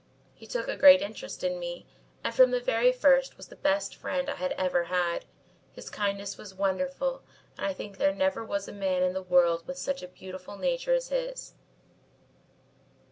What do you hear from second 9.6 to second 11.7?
with such a beautiful nature as his.